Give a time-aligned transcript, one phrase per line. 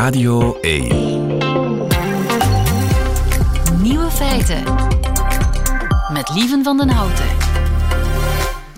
[0.00, 0.88] Radio 1.
[3.82, 4.62] Nieuwe feiten.
[6.12, 7.24] Met Lieven van den Houten.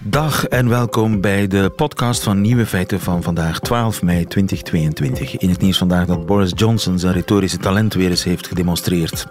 [0.03, 5.37] Dag en welkom bij de podcast van Nieuwe Feiten van vandaag 12 mei 2022.
[5.37, 9.27] In het nieuws vandaag dat Boris Johnson zijn retorische talent weer eens heeft gedemonstreerd.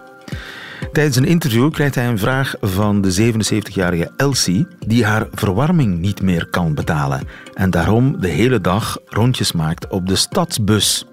[0.92, 6.21] Tijdens een interview krijgt hij een vraag van de 77-jarige Elsie, die haar verwarming niet
[6.21, 11.05] meer kan betalen en daarom de hele dag rondjes maakt op de stadsbus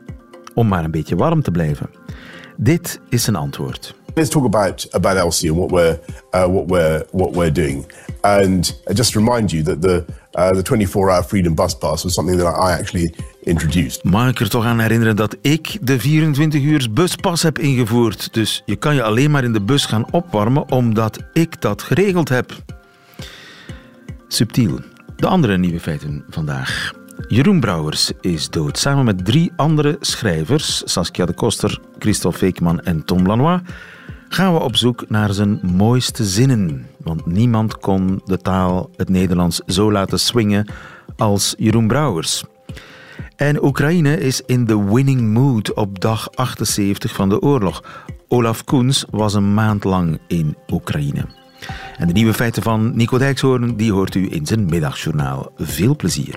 [0.59, 1.90] om maar een beetje warm te blijven.
[2.57, 3.94] Dit is zijn antwoord.
[4.14, 5.99] Let's talk about about Elsie and what we're
[6.35, 7.93] uh, what we're what we're doing.
[8.21, 12.54] And just remind you that the uh, the 24-hour freedom bus pass was something that
[12.54, 14.04] I actually introduced.
[14.04, 18.35] Mag ik er toch aan herinneren dat ik de 24 uur buspas heb ingevoerd.
[18.35, 22.29] Dus je kan je alleen maar in de bus gaan opwarmen omdat ik dat geregeld
[22.29, 22.63] heb.
[24.29, 24.80] Subtiel.
[25.16, 26.93] De andere nieuwe feiten vandaag.
[27.27, 28.79] Jeroen Brouwers is dood.
[28.79, 33.61] Samen met drie andere schrijvers, Saskia de Koster, Christophe Feekman en Tom Lanois,
[34.28, 36.86] gaan we op zoek naar zijn mooiste zinnen.
[36.96, 40.66] Want niemand kon de taal, het Nederlands, zo laten swingen
[41.16, 42.44] als Jeroen Brouwers.
[43.36, 47.83] En Oekraïne is in the winning mood op dag 78 van de oorlog.
[48.28, 51.24] Olaf Koens was een maand lang in Oekraïne.
[51.96, 55.52] En de nieuwe feiten van Nico Dijkshoorn die hoort u in zijn middagjournaal.
[55.56, 56.34] Veel plezier.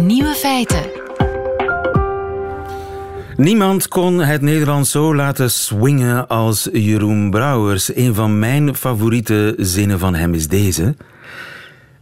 [0.00, 0.90] Nieuwe feiten.
[3.36, 7.96] Niemand kon het Nederlands zo laten swingen als Jeroen Brouwers.
[7.96, 10.94] Een van mijn favoriete zinnen van hem is deze.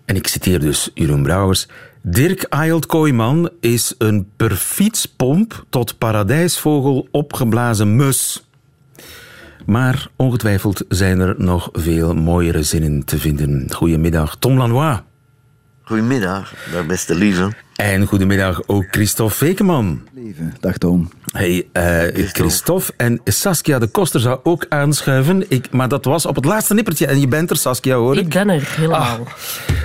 [0.04, 1.66] En ik citeer dus Jeroen Brouwers.
[2.02, 8.48] Dirk Ayelt Kooijman is een per fietspomp tot paradijsvogel opgeblazen mus.
[9.66, 13.72] Maar ongetwijfeld zijn er nog veel mooiere zinnen te vinden.
[13.72, 14.98] Goedemiddag, Tom Lanois.
[15.82, 17.52] Goedemiddag, dag beste lieve.
[17.80, 20.00] En goedemiddag ook Christophe Vekeman.
[20.60, 21.08] Dag Tom.
[21.30, 22.92] Hey, uh, Christophe.
[22.96, 25.44] En Saskia de Koster zou ook aanschuiven.
[25.48, 27.06] Ik, maar dat was op het laatste nippertje.
[27.06, 28.28] En je bent er, Saskia, hoor ik.
[28.28, 29.00] ben er, helemaal.
[29.00, 29.20] Ah,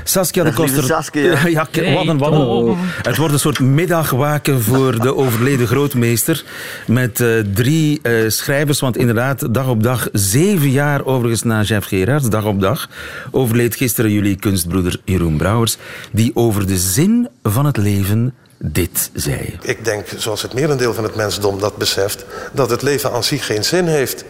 [0.03, 0.83] Saskia de Koster.
[0.83, 1.23] Saskia.
[1.47, 2.75] Ja, wat een, wat een.
[3.01, 6.43] Het wordt een soort middagwaken voor de overleden grootmeester.
[6.87, 8.79] Met uh, drie uh, schrijvers.
[8.79, 12.89] Want inderdaad, dag op dag, zeven jaar overigens na Jeff Gerards, dag op dag,
[13.31, 15.77] overleed gisteren jullie kunstbroeder Jeroen Brouwers.
[16.11, 19.57] Die over de zin van het leven dit zei.
[19.61, 23.45] Ik denk, zoals het merendeel van het mensdom dat beseft, dat het leven aan zich
[23.45, 24.23] geen zin heeft.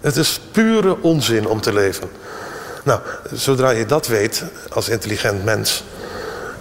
[0.00, 2.08] Het is pure onzin om te leven.
[2.84, 3.00] Nou,
[3.32, 5.84] zodra je dat weet als intelligent mens,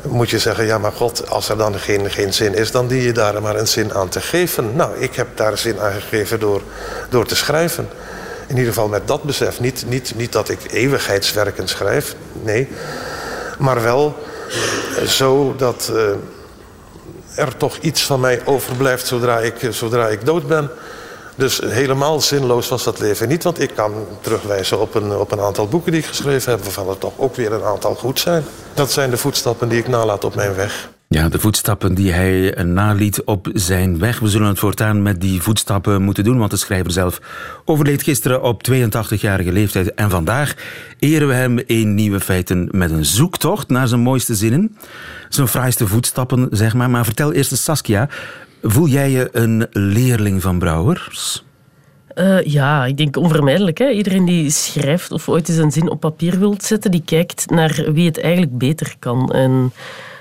[0.02, 3.02] moet je zeggen: ja, maar God, als er dan geen, geen zin is, dan dien
[3.02, 4.76] je daar maar een zin aan te geven.
[4.76, 6.62] Nou, ik heb daar zin aan gegeven door,
[7.10, 7.90] door te schrijven.
[8.48, 9.60] In ieder geval met dat besef.
[9.60, 12.68] Niet, niet, niet dat ik eeuwigheidswerken schrijf, nee.
[13.58, 14.18] Maar wel
[15.08, 16.12] zo dat uh,
[17.36, 20.70] er toch iets van mij overblijft zodra ik, zodra ik dood ben.
[21.36, 23.44] Dus helemaal zinloos was dat leven niet.
[23.44, 26.64] Want ik kan terugwijzen op een, op een aantal boeken die ik geschreven heb...
[26.64, 28.46] waarvan er toch ook weer een aantal goed zijn.
[28.74, 30.90] Dat zijn de voetstappen die ik nalaat op mijn weg.
[31.16, 34.20] Ja, de voetstappen die hij naliet op zijn weg.
[34.20, 37.22] We zullen het voortaan met die voetstappen moeten doen, want de schrijver zelf
[37.66, 39.94] overleed gisteren op 82-jarige leeftijd.
[39.94, 40.56] En vandaag
[41.00, 44.78] eren we hem in Nieuwe Feiten met een zoektocht naar zijn mooiste zinnen.
[45.30, 46.90] Zijn fraaiste voetstappen, zeg maar.
[46.90, 48.10] Maar vertel eerst eens, Saskia,
[48.62, 51.44] voel jij je een leerling van Brouwers?
[52.16, 53.78] Uh, ja, ik denk onvermijdelijk.
[53.78, 53.90] Hè?
[53.90, 57.86] Iedereen die schrijft of ooit eens een zin op papier wilt zetten, die kijkt naar
[57.94, 59.32] wie het eigenlijk beter kan.
[59.32, 59.72] En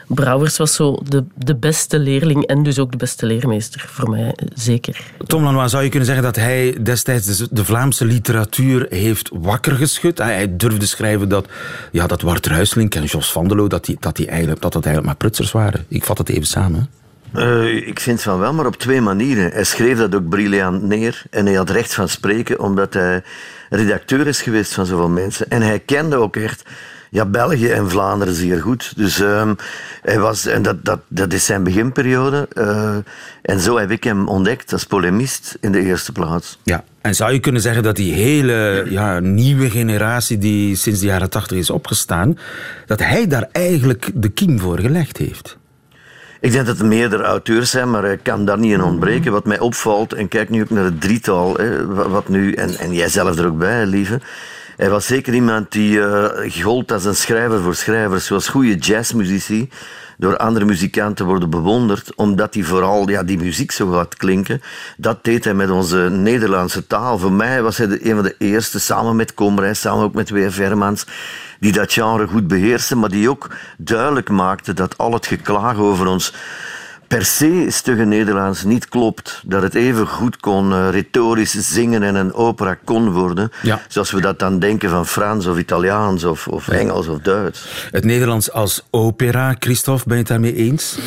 [0.06, 4.34] Brouwers was zo de, de beste leerling en dus ook de beste leermeester, voor mij
[4.54, 5.00] zeker.
[5.26, 10.18] Tom Lanois, zou je kunnen zeggen dat hij destijds de Vlaamse literatuur heeft wakker geschud?
[10.18, 11.46] Hij durfde schrijven dat,
[11.90, 14.72] ja, dat Wart Ruislink en Jos van der Loo, dat, die, dat, die eigenlijk, dat
[14.72, 15.84] dat eigenlijk maar prutsers waren.
[15.88, 16.90] Ik vat het even samen.
[17.34, 19.50] Uh, ik vind van wel, maar op twee manieren.
[19.52, 23.22] Hij schreef dat ook briljant neer en hij had recht van spreken omdat hij
[23.70, 25.50] redacteur is geweest van zoveel mensen.
[25.50, 26.62] En hij kende ook echt
[27.14, 28.92] ja, België en Vlaanderen zeer goed.
[28.96, 29.50] Dus uh,
[30.02, 32.48] hij was, en dat, dat, dat is zijn beginperiode.
[32.54, 32.96] Uh,
[33.42, 36.58] en zo heb ik hem ontdekt als polemist in de eerste plaats.
[36.62, 41.06] Ja, en zou je kunnen zeggen dat die hele ja, nieuwe generatie die sinds de
[41.06, 42.38] jaren tachtig is opgestaan,
[42.86, 45.56] dat hij daar eigenlijk de kiem voor gelegd heeft?
[46.40, 49.32] Ik denk dat er meerdere auteurs zijn, maar ik kan daar niet in ontbreken.
[49.32, 52.94] Wat mij opvalt, en kijk nu ook naar het drietal, hè, wat nu, en, en
[52.94, 54.20] jij zelf er ook bij, lieve.
[54.76, 56.26] Hij was zeker iemand die uh,
[56.62, 59.68] gold als een schrijver voor schrijvers, zoals goede jazzmuzici
[60.18, 64.62] door andere muzikanten worden bewonderd, omdat hij vooral ja, die muziek zo gaat klinken.
[64.96, 67.18] Dat deed hij met onze Nederlandse taal.
[67.18, 70.50] Voor mij was hij een van de eerste, samen met Komrijs, samen ook met W.
[70.50, 71.06] Vermans,
[71.60, 76.06] die dat genre goed beheersen, maar die ook duidelijk maakte dat al het geklaag over
[76.06, 76.32] ons
[77.08, 79.42] per se stugge Nederlands niet klopt.
[79.44, 83.50] Dat het even goed kon uh, retorisch zingen en een opera kon worden.
[83.62, 83.80] Ja.
[83.88, 87.88] Zoals we dat dan denken van Frans of Italiaans of, of Engels of Duits.
[87.90, 90.98] Het Nederlands als opera, Christophe, ben je het daarmee eens?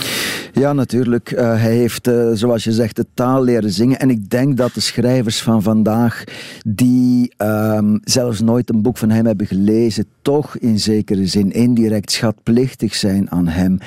[0.57, 1.31] Ja, natuurlijk.
[1.31, 4.00] Uh, hij heeft, uh, zoals je zegt, de taal leren zingen.
[4.00, 6.24] En ik denk dat de schrijvers van vandaag,
[6.65, 12.12] die um, zelfs nooit een boek van hem hebben gelezen, toch in zekere zin indirect
[12.12, 13.77] schatplichtig zijn aan hem.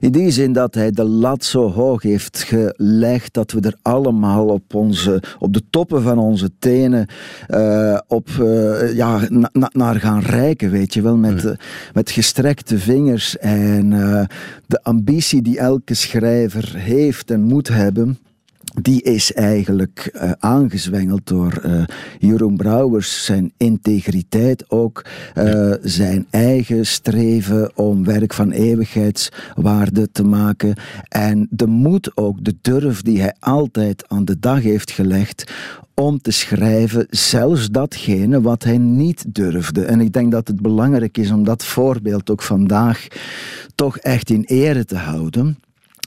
[0.00, 4.46] In die zin dat hij de lat zo hoog heeft gelegd dat we er allemaal
[4.46, 7.06] op, onze, op de toppen van onze tenen
[7.48, 8.28] uh, op,
[8.94, 11.54] ja, na, na, naar gaan reiken, weet je wel, met,
[11.92, 13.90] met gestrekte vingers en
[14.66, 18.18] de ambitie die elke schrijver heeft en moet hebben
[18.82, 21.84] die is eigenlijk uh, aangezwengeld door uh,
[22.18, 23.24] Jeroen Brouwers.
[23.24, 25.04] Zijn integriteit ook,
[25.38, 30.76] uh, zijn eigen streven om werk van eeuwigheidswaarde te maken.
[31.08, 35.52] En de moed ook, de durf die hij altijd aan de dag heeft gelegd
[35.94, 39.84] om te schrijven, zelfs datgene wat hij niet durfde.
[39.84, 43.06] En ik denk dat het belangrijk is om dat voorbeeld ook vandaag
[43.74, 45.58] toch echt in ere te houden.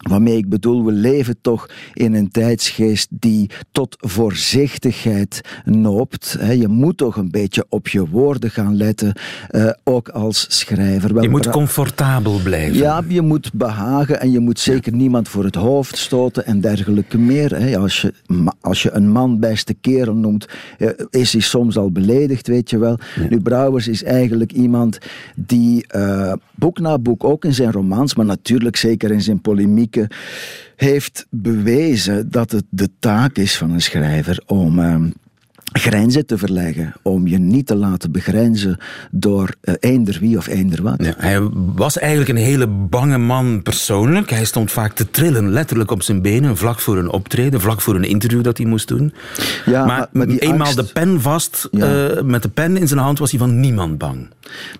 [0.07, 6.37] Waarmee ik bedoel, we leven toch in een tijdsgeest die tot voorzichtigheid noopt.
[6.57, 9.13] Je moet toch een beetje op je woorden gaan letten,
[9.51, 11.13] uh, ook als schrijver.
[11.13, 12.77] Wel, je moet comfortabel blijven.
[12.77, 17.17] Ja, je moet behagen en je moet zeker niemand voor het hoofd stoten en dergelijke
[17.17, 17.77] meer.
[17.77, 18.13] Als je,
[18.61, 22.77] als je een man beste kerel noemt, eh, is hij soms al beledigd, weet je
[22.77, 22.99] wel.
[23.15, 23.27] Ja.
[23.29, 24.97] Nu, Brouwers is eigenlijk iemand
[25.35, 29.95] die uh, boek na boek, ook in zijn romans, maar natuurlijk zeker in zijn polemiek
[30.75, 34.79] heeft bewezen dat het de taak is van een schrijver om.
[34.79, 34.95] Uh,
[35.71, 38.77] grenzen te verleggen, om je niet te laten begrenzen
[39.11, 41.03] door uh, eender wie of eender wat.
[41.03, 41.41] Ja, hij
[41.75, 44.29] was eigenlijk een hele bange man persoonlijk.
[44.29, 47.95] Hij stond vaak te trillen, letterlijk op zijn benen, vlak voor een optreden, vlak voor
[47.95, 49.13] een interview dat hij moest doen.
[49.65, 52.09] Ja, maar, maar eenmaal angst, de pen vast, ja.
[52.09, 54.27] uh, met de pen in zijn hand, was hij van niemand bang.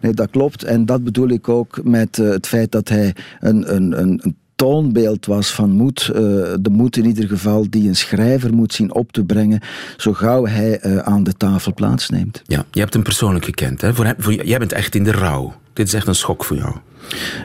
[0.02, 0.64] Nee, dat klopt.
[0.64, 4.36] En dat bedoel ik ook met uh, het feit dat hij een, een, een, een
[4.57, 6.15] toonbeeld was van moed, uh,
[6.59, 9.62] de moed in ieder geval die een schrijver moet zien op te brengen,
[9.98, 12.42] zo gauw hij uh, aan de tafel plaatsneemt.
[12.45, 13.81] Ja, je hebt hem persoonlijk gekend.
[13.81, 13.94] Hè?
[13.94, 15.54] Voor hem, voor, jij bent echt in de rouw.
[15.74, 16.75] Dit is echt een schok voor jou.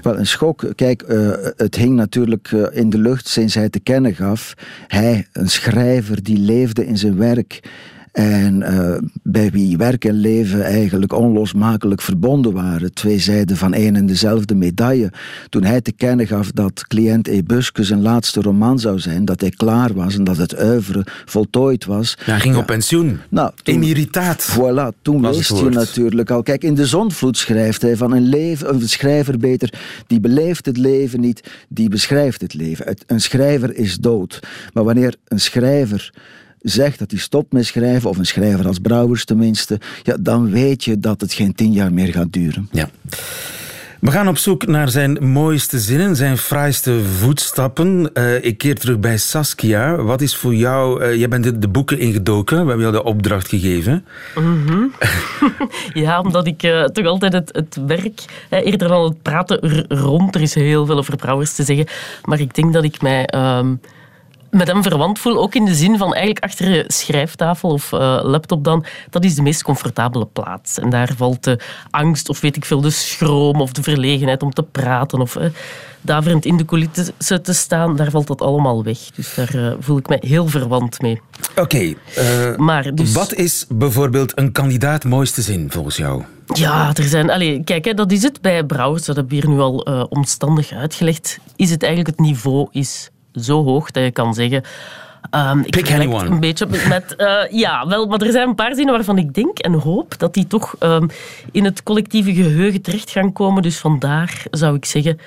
[0.03, 0.73] Wel, een schok.
[0.75, 4.55] Kijk, uh, het hing natuurlijk uh, in de lucht sinds hij te kennen gaf.
[4.87, 7.61] Hij, een schrijver die leefde in zijn werk.
[8.13, 12.95] En uh, bij wie werk en leven eigenlijk onlosmakelijk verbonden waren.
[12.95, 15.13] Twee zijden van één en dezelfde medaille.
[15.49, 19.51] Toen hij te kennen gaf dat cliënt Ebusque zijn laatste roman zou zijn, dat hij
[19.51, 22.17] klaar was en dat het oeuvre voltooid was.
[22.19, 22.61] Ja, hij ging ja.
[22.61, 23.19] op pensioen.
[23.29, 24.57] Nou, toen, Emeritaat.
[24.59, 26.43] Voilà, toen wist je natuurlijk al.
[26.43, 29.75] Kijk, in de zonvloed schrijft hij van een, leven, een schrijver beter,
[30.07, 32.97] die beleeft het leven niet, die beschrijft het leven.
[33.07, 34.41] Een schrijver is dood.
[34.73, 36.13] Maar wanneer een schrijver
[36.63, 40.85] zegt dat hij stopt met schrijven, of een schrijver als Brouwers tenminste, ja, dan weet
[40.85, 42.69] je dat het geen tien jaar meer gaat duren.
[42.73, 42.91] Ja.
[44.03, 48.11] We gaan op zoek naar zijn mooiste zinnen, zijn fraaiste voetstappen.
[48.15, 49.97] Uh, ik keer terug bij Saskia.
[49.97, 51.05] Wat is voor jou...
[51.05, 52.63] Uh, jij bent de, de, boeken ingedoken.
[52.63, 54.05] We hebben jou de opdracht gegeven.
[54.35, 54.93] Mm -hmm.
[56.03, 58.25] ja, omdat ik uh, toch altijd het, het werk...
[58.51, 60.35] eerder dan het praten rond.
[60.35, 61.87] Er is heel veel over Brouwers te zeggen.
[62.25, 63.29] Maar ik denk dat ik mij...
[63.35, 63.81] Um,
[64.53, 68.21] met hem verwant voel, ook in de zin van eigenlijk achter je schrijftafel of uh,
[68.23, 70.79] laptop dan, dat is de meest comfortabele plaats.
[70.79, 71.59] En daar valt de
[71.91, 75.45] angst of weet ik veel, de schroom of de verlegenheid om te praten of uh,
[76.01, 78.99] daverend in de coulissen te staan, daar valt dat allemaal weg.
[79.15, 81.21] Dus daar uh, voel ik mij heel verwant mee.
[81.51, 81.97] Oké, okay,
[82.57, 83.13] maar dus...
[83.13, 86.23] wat is bijvoorbeeld een kandidaat mooiste zin volgens jou?
[86.47, 87.31] Ja, er zijn...
[87.31, 90.05] Allez, kijk, hè, dat is het bij Brouwers, dat heb ik hier nu al uh,
[90.09, 94.63] omstandig uitgelegd, is het eigenlijk het niveau is zo hoog dat je kan zeggen...
[95.35, 96.29] Um, ik Pick anyone.
[96.29, 99.59] Een beetje met, uh, ja, wel, maar er zijn een paar zinnen waarvan ik denk
[99.59, 101.09] en hoop dat die toch um,
[101.53, 103.63] in het collectieve geheugen terecht gaan komen.
[103.63, 105.19] Dus vandaar zou ik zeggen,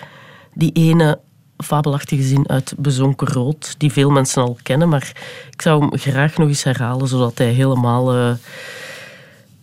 [0.54, 1.20] die ene
[1.58, 5.12] fabelachtige zin uit Bezonken Rood, die veel mensen al kennen, maar
[5.52, 8.16] ik zou hem graag nog eens herhalen, zodat hij helemaal...
[8.16, 8.32] Uh,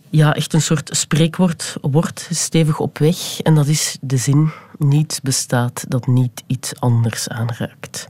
[0.09, 3.41] ja, echt een soort spreekwoord wordt stevig op weg.
[3.41, 8.07] En dat is de zin: niets bestaat dat niet iets anders aanraakt.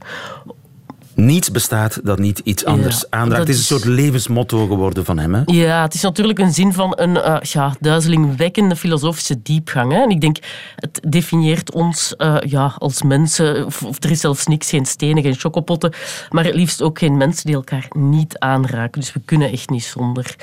[1.14, 3.40] Niets bestaat dat niet iets anders ja, aanraakt.
[3.40, 5.34] Het is een soort levensmotto geworden van hem.
[5.34, 5.42] Hè?
[5.46, 9.92] Ja, het is natuurlijk een zin van een uh, ja, duizelingwekkende filosofische diepgang.
[9.92, 10.02] Hè?
[10.02, 10.36] En ik denk,
[10.76, 13.66] het definieert ons uh, ja, als mensen.
[13.66, 15.92] Of, of, er is zelfs niks, geen stenen, geen chocopotten.
[16.30, 19.00] Maar het liefst ook geen mensen die elkaar niet aanraken.
[19.00, 20.36] Dus we kunnen echt niet zonder.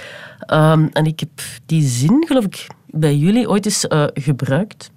[0.53, 4.91] Um, en ik heb die zin, geloof ik, bij jullie ooit eens uh, gebruikt.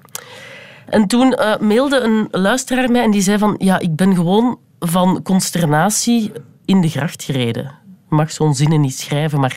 [0.88, 3.54] En toen uh, mailde een luisteraar mij en die zei van...
[3.58, 6.32] Ja, ik ben gewoon van consternatie
[6.64, 7.62] in de gracht gereden.
[8.08, 9.56] Je mag zo'n zinnen niet schrijven, maar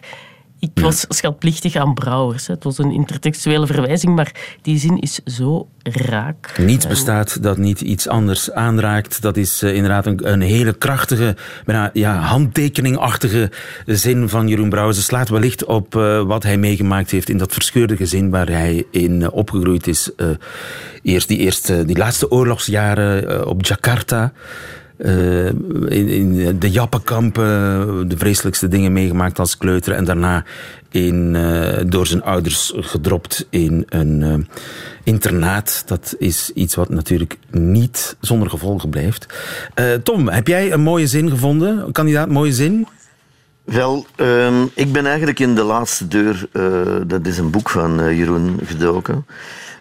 [0.60, 2.48] ik was schatplichtig aan Brouwers.
[2.48, 6.58] Het was een intertextuele verwijzing, maar die zin is zo raak.
[6.58, 9.22] Niets bestaat dat niet iets anders aanraakt.
[9.22, 11.36] Dat is uh, inderdaad een, een, hele krachtige,
[11.66, 13.52] bijna ja, handtekeningachtige
[13.86, 14.98] zin van Jeroen Brouwers.
[14.98, 18.86] Het slaat wellicht op uh, wat hij meegemaakt heeft in dat verscheurde gezin waar hij
[18.92, 20.12] in uh, opgegroeid is.
[21.02, 24.34] eerst die, eerste, die laatste oorlogsjaren op Jakarta.
[24.98, 25.46] Uh,
[25.90, 29.94] in, de jappenkampen de vreselijkste dingen meegemaakt als kleuter.
[29.94, 30.44] En daarna
[30.92, 34.34] in, uh, door zijn ouders gedropt in een uh,
[35.04, 35.84] internaat.
[35.86, 39.26] Dat is iets wat natuurlijk niet zonder gevolgen blijft.
[40.04, 41.92] Tom, heb jij een mooie zin gevonden?
[41.92, 42.88] Kandidaat, mooie zin?
[43.68, 46.48] Wel, um, ik ben eigenlijk in de laatste deur,
[47.08, 49.26] dat is een boek van Jeroen, gedoken.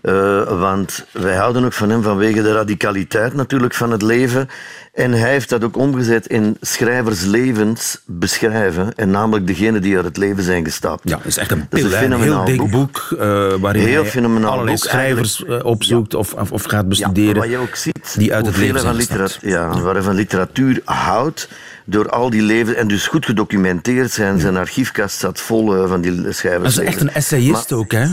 [0.07, 4.49] Uh, want wij houden ook van hem vanwege de radicaliteit natuurlijk van het leven.
[4.93, 8.95] En hij heeft dat ook omgezet in schrijverslevens beschrijven.
[8.95, 11.09] En namelijk degene die uit het leven zijn gestapt.
[11.09, 13.19] Ja, het is echt een, pil, een heel dik boek, boek uh,
[13.61, 16.19] waarin heel hij allerlei boek, schrijvers opzoekt ja.
[16.19, 17.35] of, of, gaat bestuderen.
[17.35, 19.39] Ja, wat je ook ziet, die uit het leven zijn gestapt.
[19.41, 21.49] Ja, waar hij van literatuur houdt
[21.87, 24.41] door al die leven en dus goed gedocumenteerd zijn.
[24.41, 26.75] Zijn archiefkast zat vol van die schrijvers.
[26.75, 28.07] Dat is echt een essayist maar, ook, hè?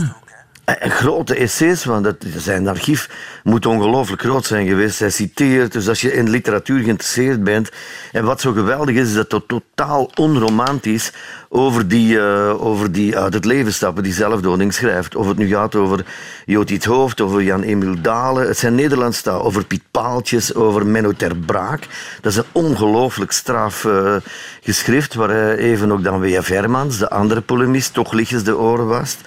[0.64, 3.10] En grote essays, want dat, zijn archief
[3.42, 4.98] moet ongelooflijk groot zijn geweest.
[4.98, 7.70] Hij citeert, dus als je in literatuur geïnteresseerd bent.
[8.12, 11.12] En wat zo geweldig is, is dat het totaal onromantisch
[11.48, 15.16] over die, uh, over die uit het leven stappen, die zelfdoding schrijft.
[15.16, 16.04] Of het nu gaat over
[16.46, 18.46] Jotiet Hoofd, over Jan-Emil Dalen.
[18.46, 21.86] Het zijn Nederlandstaal, over Piet Paaltjes, over Menno ter Braak.
[22.20, 24.16] Dat is een ongelooflijk straf uh,
[24.62, 26.48] geschrift, waar even ook dan W.F.
[26.48, 29.20] Hermans, de andere polemist, toch lichtjes de oren wast.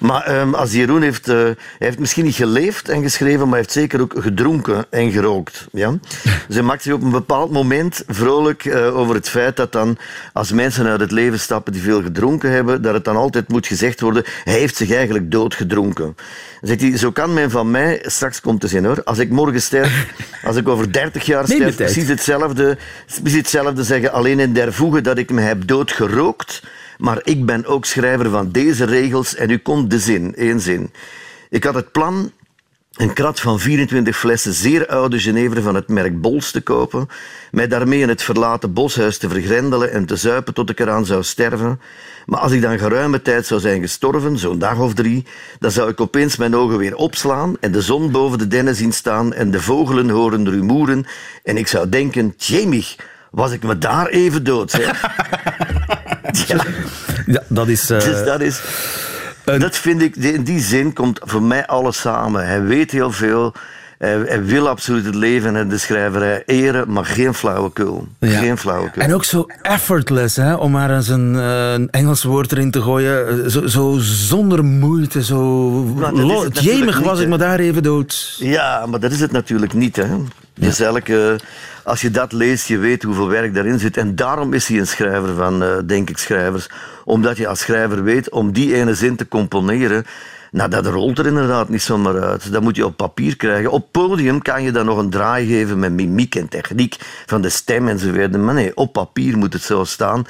[0.00, 3.58] Maar um, als Jeroen heeft, uh, hij heeft misschien niet geleefd en geschreven, maar hij
[3.58, 5.66] heeft zeker ook gedronken en gerookt.
[5.72, 5.90] Ja?
[6.46, 9.98] Dus hij maakt zich op een bepaald moment vrolijk uh, over het feit dat dan,
[10.32, 13.66] als mensen uit het leven stappen die veel gedronken hebben, dat het dan altijd moet
[13.66, 16.16] gezegd worden, hij heeft zich eigenlijk doodgedronken.
[16.60, 19.30] Dan zegt hij, zo kan men van mij, straks komt te zien hoor, als ik
[19.30, 20.06] morgen sterf,
[20.44, 22.78] als ik over 30 jaar sterf, precies hetzelfde,
[23.22, 26.62] precies hetzelfde zeggen, alleen in der voege dat ik me heb doodgerookt,
[27.00, 30.92] maar ik ben ook schrijver van deze regels en nu komt de zin, één zin.
[31.50, 32.32] Ik had het plan
[33.00, 37.08] een krat van 24 flessen zeer oude Genever van het merk Bols te kopen,
[37.50, 41.22] mij daarmee in het verlaten boshuis te vergrendelen en te zuipen tot ik eraan zou
[41.22, 41.80] sterven.
[42.26, 45.26] Maar als ik dan geruime tijd zou zijn gestorven, zo'n dag of drie,
[45.58, 48.92] dan zou ik opeens mijn ogen weer opslaan en de zon boven de dennen zien
[48.92, 51.06] staan en de vogelen horen rumoeren
[51.42, 52.86] en ik zou denken, Jamie,
[53.30, 55.00] was ik me daar even dood, zeg.
[56.46, 56.64] ja.
[57.26, 57.42] ja.
[57.48, 57.90] dat is...
[57.90, 58.00] Uh...
[58.00, 58.60] Dus dat is...
[59.44, 62.46] Dat vind ik, in die zin komt voor mij alles samen.
[62.46, 63.54] Hij weet heel veel.
[63.98, 68.06] Hij, wil absoluut het leven en de schrijverij eren, maar geen flauwekul.
[68.18, 68.38] Ja.
[68.38, 69.02] Geen flauwekul.
[69.02, 72.82] En ook zo effortless, hè, om maar eens een, uh, een Engels woord erin te
[72.82, 73.50] gooien.
[73.50, 75.70] Zo, zo zonder moeite, zo...
[75.84, 78.36] Nou, Jemig was ik maar daar even dood.
[78.38, 79.96] Ja, maar dat is het natuurlijk niet.
[79.96, 80.06] Hè.
[80.54, 81.40] Dus elke,
[81.84, 83.96] als je dat leest, je weet hoeveel werk daarin zit.
[83.96, 86.70] En daarom is hij een schrijver van, uh, denk ik, schrijvers.
[87.04, 90.04] Omdat je als schrijver weet, om die ene zin te componeren...
[90.50, 92.52] Nou, dat rolt er inderdaad niet zomaar uit.
[92.52, 93.70] Dat moet je op papier krijgen.
[93.70, 96.96] Op podium kan je dan nog een draai geven met mimiek en techniek
[97.26, 98.36] van de stem enzovoort.
[98.36, 100.24] Maar nee, op papier moet het zo staan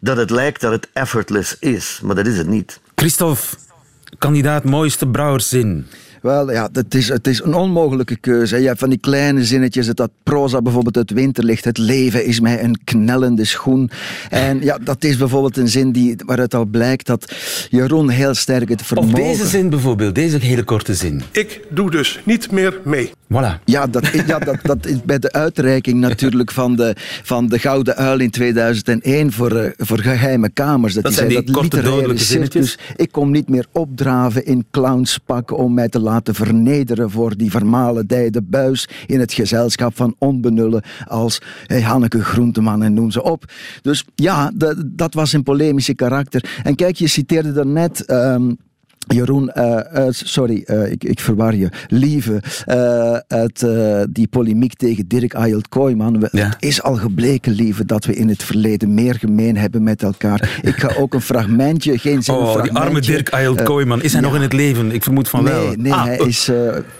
[0.00, 2.00] dat het lijkt dat het effortless is.
[2.02, 2.80] Maar dat is het niet.
[2.94, 3.56] Christophe,
[4.18, 5.86] kandidaat mooiste brouwerszin.
[6.26, 8.60] Wel, ja, het is, het is een onmogelijke keuze.
[8.60, 11.64] Je hebt van die kleine zinnetjes, dat proza bijvoorbeeld uit winterlicht.
[11.64, 13.90] Het leven is mij een knellende schoen.
[14.30, 17.32] En ja, dat is bijvoorbeeld een zin die, waaruit al blijkt dat
[17.70, 19.20] Jeroen heel sterk het vermogen...
[19.20, 21.22] Of deze zin bijvoorbeeld, deze hele korte zin.
[21.32, 23.10] Ik doe dus niet meer mee.
[23.32, 23.62] Voilà.
[23.64, 27.96] Ja, dat, ja dat, dat is bij de uitreiking natuurlijk van de, van de Gouden
[27.96, 30.94] Uil in 2001 voor, uh, voor geheime kamers.
[30.94, 32.78] Dat, dat zijn die dat korte dodelijke zinnetjes.
[32.96, 37.50] Ik kom niet meer opdraven in clownspakken om mij te laten laten vernederen voor die
[37.50, 43.44] vermalendijde buis in het gezelschap van onbenullen als hey, Hanneke Groenteman en noem ze op.
[43.82, 44.52] Dus ja,
[44.86, 46.60] dat was een polemische karakter.
[46.62, 48.10] En kijk, je citeerde daarnet...
[48.10, 48.56] Um,
[49.06, 51.68] Jeroen, uh, uh, sorry, uh, ik, ik verwar je.
[51.88, 52.42] Lieve,
[53.28, 53.66] uit
[54.10, 56.28] die polemiek tegen Dirk Ayelt Kooijman.
[56.32, 56.44] Ja.
[56.44, 60.58] Het is al gebleken, lieve, dat we in het verleden meer gemeen hebben met elkaar.
[60.62, 64.02] Ik ga ook een fragmentje, geen zin Oh, die arme Dirk Ayelt Kooijman.
[64.02, 64.26] Is hij ja.
[64.26, 64.92] nog in het leven?
[64.92, 65.74] Ik vermoed van nee, wel.
[65.76, 66.04] Nee, ah.
[66.04, 66.50] hij, is,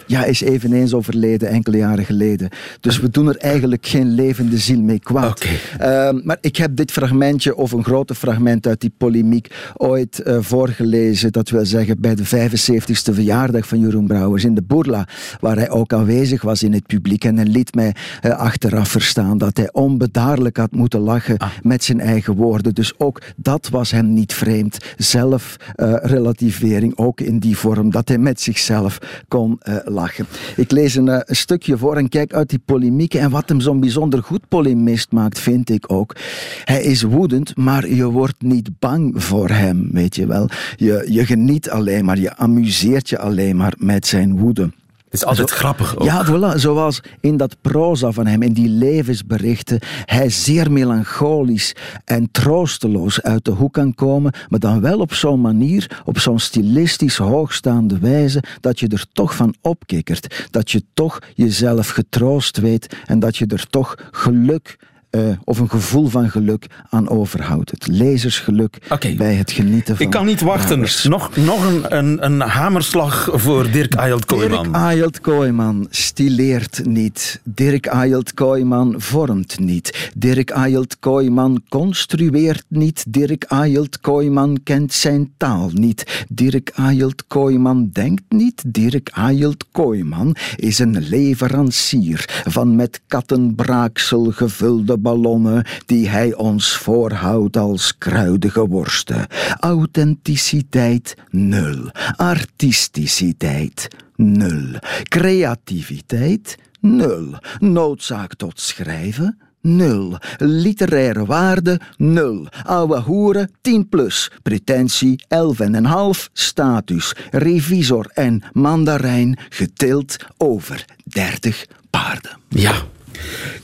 [0.07, 2.49] ja, is eveneens overleden, enkele jaren geleden.
[2.81, 5.45] Dus we doen er eigenlijk geen levende ziel mee kwaad.
[5.45, 6.13] Okay.
[6.13, 11.33] maar ik heb dit fragmentje, of een grote fragment uit die polemiek, ooit voorgelezen.
[11.33, 15.09] Dat wil zeggen bij de 75ste verjaardag van Jeroen Brouwers in de Boerla,
[15.41, 17.25] waar hij ook aanwezig was in het publiek.
[17.25, 21.49] En hij liet mij uh, achteraf verstaan dat hij onbedaarlijk had moeten lachen ah.
[21.62, 22.75] met zijn eigen woorden.
[22.75, 24.79] Dus ook dat was hem niet vreemd.
[24.97, 28.99] Zelfrelativering, ook in die vorm, dat hij met zichzelf
[29.29, 30.26] kon lachen.
[30.57, 33.21] Ik lees een, een stukje voor en kijk uit die polemieken.
[33.21, 36.17] En wat hem zo'n bijzonder goed polemist maakt, vind ik ook.
[36.65, 40.49] Hij is woedend, maar je wordt niet bang voor hem, weet je wel.
[40.76, 44.71] Je, je geniet alleen maar, je amuseert je alleen maar met zijn woede.
[45.11, 46.05] Het is altijd grappig ook.
[46.05, 51.75] Ja, voilà, zoals in dat proza van hem, in die levensberichten, hij zeer melancholisch
[52.05, 56.38] en troosteloos uit de hoek kan komen, maar dan wel op zo'n manier, op zo'n
[56.38, 60.47] stilistisch hoogstaande wijze, dat je er toch van opkikkert.
[60.50, 64.76] Dat je toch jezelf getroost weet en dat je er toch geluk
[65.16, 67.70] uh, of een gevoel van geluk aan overhoudt.
[67.70, 69.16] Het lezersgeluk okay.
[69.16, 70.06] bij het genieten van.
[70.06, 70.87] Ik kan niet wachten.
[71.04, 74.62] Nog, nog een, een, een, hamerslag voor Dirk Ayelt Kooijman.
[74.62, 77.40] Dirk Ayelt Kooijman stileert niet.
[77.44, 80.11] Dirk Ayelt Kooijman vormt niet.
[80.16, 83.04] Dirk Ayelt Kooijman construeert niet.
[83.08, 86.25] Dirk Ayelt Kooijman kent zijn taal niet.
[86.28, 88.62] Dirk Ayelt Kooijman denkt niet.
[88.66, 97.57] Dirk Ayelt Kooijman is een leverancier van met kattenbraaksel gevulde ballonnen die hij ons voorhoudt
[97.57, 99.27] als kruidige worsten.
[99.61, 101.91] Authenticiteit nul.
[102.17, 104.79] Artisticiteit nul.
[105.03, 107.35] Creativiteit nul.
[107.59, 110.19] Noodzaak tot schrijven nul.
[110.39, 112.47] Literaire waarde, nul.
[112.65, 114.31] Oude hoeren, 10 plus.
[114.43, 116.29] Pretentie, 11,5.
[116.33, 122.39] Status, revisor en mandarijn, getild over 30 paarden.
[122.49, 122.75] Ja,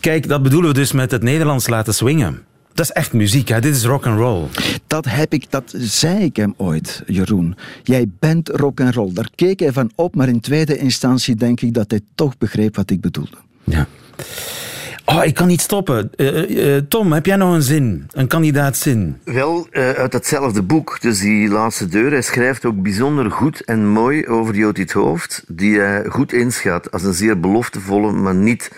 [0.01, 2.43] Kijk, dat bedoelen we dus met het Nederlands laten swingen.
[2.75, 3.61] Dat is echt muziek, hè?
[3.61, 4.47] dit is rock and roll.
[4.87, 7.57] Dat heb ik, dat zei ik hem ooit, Jeroen.
[7.83, 9.13] Jij bent rock and roll.
[9.13, 12.77] Daar keek hij van op, maar in tweede instantie denk ik dat hij toch begreep
[12.77, 13.37] wat ik bedoelde.
[13.65, 13.87] Ja.
[15.05, 16.11] Oh, ik kan niet stoppen.
[16.17, 18.07] Uh, uh, Tom, heb jij nog een zin?
[18.13, 19.17] Een kandidaatzin?
[19.25, 22.11] Wel, uh, uit hetzelfde boek, dus die laatste deur.
[22.11, 27.03] Hij schrijft ook bijzonder goed en mooi over Jotit Hoofd, die hij goed inschat als
[27.03, 28.71] een zeer beloftevolle, maar niet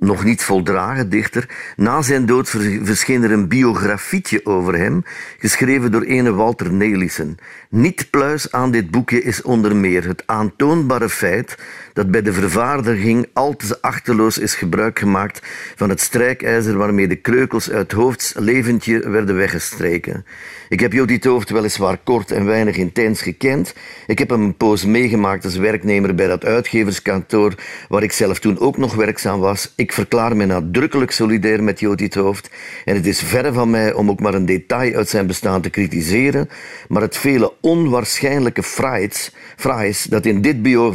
[0.00, 1.48] nog niet voldragen dichter.
[1.76, 2.48] Na zijn dood
[2.82, 5.04] verscheen er een biografietje over hem,
[5.38, 7.36] geschreven door ene Walter Nelissen.
[7.68, 11.58] Niet pluis aan dit boekje is onder meer het aantoonbare feit
[11.92, 15.40] dat bij de vervaardiging al te achterloos is gebruik gemaakt
[15.76, 20.24] van het strijkijzer waarmee de kreukels uit hoofds leventje werden weggestreken.
[20.68, 23.74] Ik heb Jodit Hoofd weliswaar kort en weinig intens gekend.
[24.06, 27.54] Ik heb hem een poos meegemaakt als werknemer bij dat uitgeverskantoor
[27.88, 29.72] waar ik zelf toen ook nog werkzaam was.
[29.76, 32.50] Ik verklaar me nadrukkelijk solidair met Jodit Hoofd
[32.84, 35.70] en het is verre van mij om ook maar een detail uit zijn bestaan te
[35.70, 36.48] kritiseren,
[36.88, 40.94] maar het vele onwaarschijnlijke fraais, dat in dit bio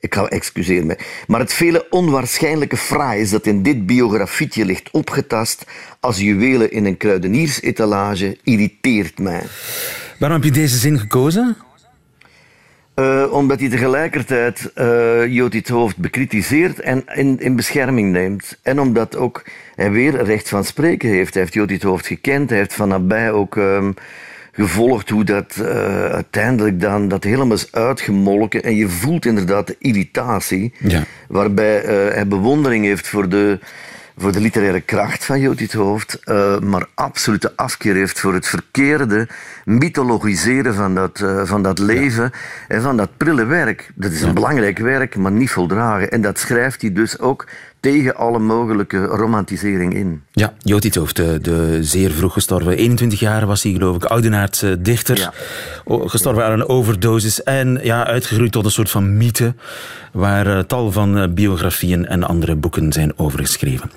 [0.00, 0.98] ik ga excuseer me.
[1.26, 5.66] Maar het vele onwaarschijnlijke fraais dat in dit biografietje ligt opgetast
[6.00, 9.42] als juwelen in een kruideniersetalage irriteert mij.
[10.18, 11.56] Waarom heb je deze zin gekozen?
[12.94, 18.58] Uh, omdat hij tegelijkertijd uh, Jodit Hoofd bekritiseert en in, in bescherming neemt.
[18.62, 21.34] En omdat ook hij weer recht van spreken heeft.
[21.34, 23.56] Hij heeft Jodit Hoofd gekend, hij heeft van nabij ook...
[23.56, 23.88] Uh,
[24.56, 25.66] gevolgd hoe dat uh,
[26.04, 28.62] uiteindelijk dan dat helemaal is uitgemolken.
[28.62, 30.72] En je voelt inderdaad de irritatie.
[30.78, 31.02] Ja.
[31.28, 33.58] Waarbij uh, hij bewondering heeft voor de,
[34.16, 36.20] voor de literaire kracht van Jodit Hoofd.
[36.24, 39.28] Uh, maar absolute afkeer heeft voor het verkeerde
[39.64, 42.30] mythologiseren van dat, van dat leven.
[42.68, 43.90] En van dat prille werk.
[43.94, 46.10] Dat is een belangrijk werk, maar niet voldragen.
[46.10, 47.46] En dat schrijft hij dus ook
[47.80, 50.22] tegen alle mogelijke romantisering in.
[50.32, 52.76] Ja, Jotit Hoofd, de, de, zeer vroeg gestorven.
[52.76, 55.18] 21 jaar was hij, geloof ik, Oudenaardse eh, dichter.
[55.18, 55.32] Ja.
[55.86, 59.54] Gestorven aan een overdosis en ja, uitgegroeid tot een soort van mythe,
[60.12, 63.90] waar uh, tal van uh, biografieën en andere boeken zijn over geschreven.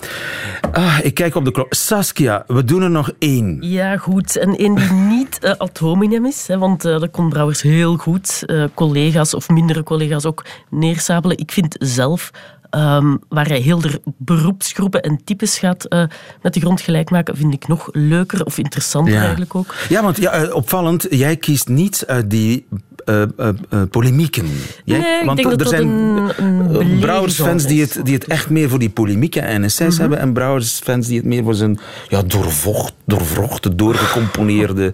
[0.71, 1.73] Ah, ik kijk op de klok.
[1.73, 3.57] Saskia, we doen er nog één.
[3.61, 4.37] Ja, goed.
[4.37, 8.45] En één die niet uh, ad hominem is, hè, want dat kon Brouwers heel goed.
[8.73, 11.37] collega's of mindere collega's ook neersabelen.
[11.37, 12.31] Ik vind zelf
[12.75, 16.03] Um, waar hij heel de beroepsgroepen en types gaat uh,
[16.41, 19.75] met de grond gelijk maken, vind ik nog leuker of interessanter eigenlijk ook.
[19.89, 22.67] Ja, want ja, eh, opvallend, jij kiest niet uit die
[23.05, 24.47] uh, uh, polemieken.
[24.85, 28.89] Jij, nee, want er zijn een, Brouwers-fans die het, die het echt meer voor die
[28.89, 33.75] polemieken en essays mm hebben en Brouwers-fans die het meer voor zijn ja, doorvocht, doorvrochte,
[33.75, 34.93] doorgecomponeerde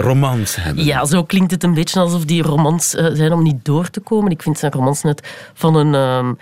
[0.00, 0.84] romans hebben.
[0.84, 4.30] Ja, zo klinkt het een beetje alsof die romans zijn om niet door te komen.
[4.30, 6.36] Ik vind zijn romans net van een...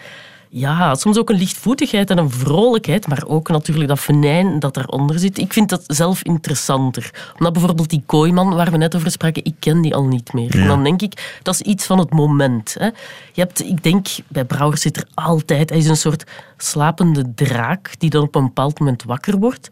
[0.53, 5.19] Ja, soms ook een lichtvoetigheid en een vrolijkheid, maar ook natuurlijk dat venijn dat daaronder
[5.19, 5.39] zit.
[5.39, 7.33] Ik vind dat zelf interessanter.
[7.39, 10.61] Omdat bijvoorbeeld die Kooiman, waar we net over spraken, ik ken die al niet meer.
[10.61, 12.75] En dan denk ik, dat is iets van het moment.
[12.79, 12.85] Hè.
[13.33, 17.91] Je hebt, ik denk, bij Brouwers zit er altijd, hij is een soort slapende draak
[17.99, 19.69] die dan op een bepaald moment wakker wordt.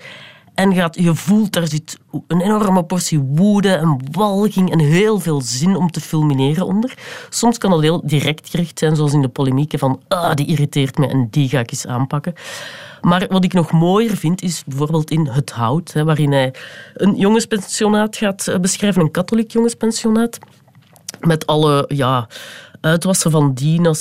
[0.58, 5.76] En je voelt, daar zit een enorme portie woede en walging en heel veel zin
[5.76, 6.94] om te fulmineren onder.
[7.28, 10.98] Soms kan dat heel direct gericht zijn, zoals in de polemieken van ah, die irriteert
[10.98, 12.34] me en die ga ik eens aanpakken.
[13.00, 16.54] Maar wat ik nog mooier vind, is bijvoorbeeld in Het Hout, hè, waarin hij
[16.94, 20.38] een jongenspensionaat gaat eh, beschrijven, een katholiek jongenspensionaat,
[21.20, 22.28] met alle ja,
[22.88, 23.92] uitwassen van dien uh,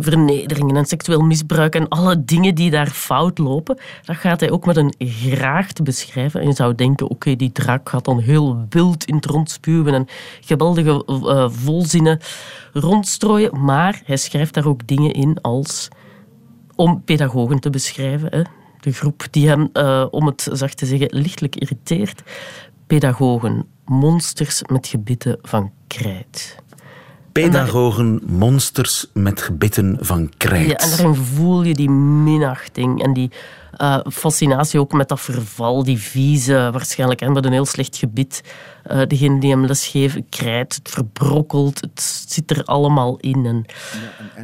[0.00, 4.66] vernederingen en seksueel misbruik en alle dingen die daar fout lopen, dat gaat hij ook
[4.66, 6.40] met een graag beschrijven.
[6.40, 10.06] En je zou denken, oké, die draak gaat dan heel wild in het rondspuwen en
[10.40, 12.20] geweldige uh, volzinnen
[12.72, 15.88] rondstrooien, maar hij schrijft daar ook dingen in als
[16.74, 18.42] om pedagogen te beschrijven, hè.
[18.80, 22.22] de groep die hem, uh, om het zacht te zeggen, lichtelijk irriteert.
[22.86, 26.62] Pedagogen, monsters met gebitten van krijt
[27.32, 30.70] pedagogen, monsters met gebitten van krijt.
[30.70, 33.30] Ja, en daarin voel je die minachting en die
[33.78, 38.42] uh, fascinatie ook met dat verval, die vieze, waarschijnlijk, en met een heel slecht gebit.
[38.90, 43.46] Uh, degene die hem lesgeven krijt, het verbrokkelt, het zit er allemaal in.
[43.46, 43.64] En,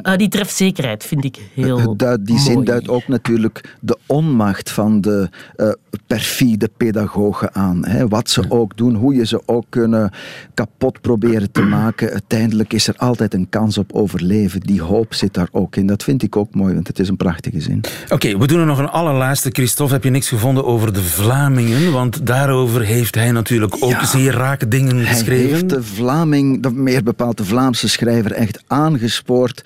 [0.03, 5.00] uh, die trefzekerheid vind ik heel duid, Die zin duidt ook natuurlijk de onmacht van
[5.00, 5.72] de uh,
[6.06, 7.86] perfide pedagogen aan.
[7.86, 8.08] Hè.
[8.08, 10.12] Wat ze ook doen, hoe je ze ook kunnen
[10.54, 12.10] kapot proberen te maken.
[12.10, 14.60] Uiteindelijk is er altijd een kans op overleven.
[14.60, 15.86] Die hoop zit daar ook in.
[15.86, 17.80] Dat vind ik ook mooi, want het is een prachtige zin.
[18.08, 19.50] Oké, we doen er nog een allerlaatste.
[19.52, 21.92] Christophe, heb je niks gevonden over de Vlamingen?
[21.92, 24.06] Want daarover heeft hij natuurlijk ook ja.
[24.06, 25.42] zeer rake dingen geschreven.
[25.42, 29.62] Hij heeft de Vlaming, meer bepaald de Vlaamse schrijver, echt aangespoord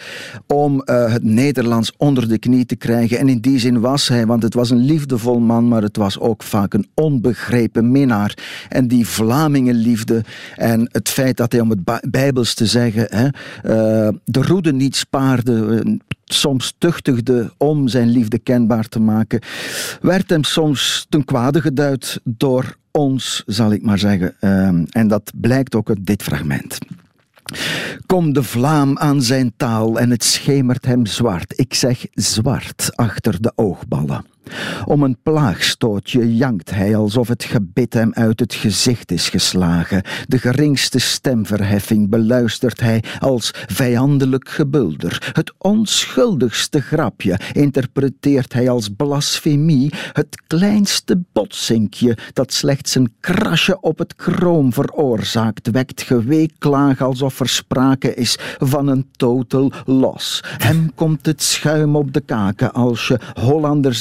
[0.46, 3.18] om uh, het Nederlands onder de knie te krijgen.
[3.18, 6.18] En in die zin was hij, want het was een liefdevol man, maar het was
[6.18, 8.38] ook vaak een onbegrepen minnaar.
[8.68, 10.24] En die Vlamingenliefde
[10.56, 14.96] en het feit dat hij, om het Bijbels te zeggen, hè, uh, de roede niet
[14.96, 15.84] spaarde,
[16.24, 19.40] soms tuchtigde om zijn liefde kenbaar te maken,
[20.00, 24.34] werd hem soms ten kwade geduid door ons, zal ik maar zeggen.
[24.40, 26.78] Um, en dat blijkt ook uit dit fragment.
[28.06, 31.58] Kom de Vlaam aan zijn taal en het schemert hem zwart.
[31.58, 34.24] Ik zeg zwart achter de oogballen.
[34.84, 40.02] Om een plaagstootje jankt hij alsof het gebit hem uit het gezicht is geslagen.
[40.26, 45.30] De geringste stemverheffing beluistert hij als vijandelijk gebulder.
[45.32, 49.92] Het onschuldigste grapje interpreteert hij als blasfemie.
[50.12, 57.48] Het kleinste botsinkje dat slechts een krasje op het kroom veroorzaakt, wekt geweeklaag alsof er
[57.48, 60.44] sprake is van een total loss.
[60.44, 63.94] Hem komt het schuim op de kaken als je Hollander